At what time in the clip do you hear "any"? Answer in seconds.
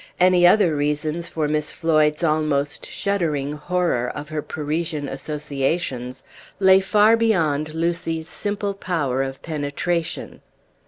0.19-0.47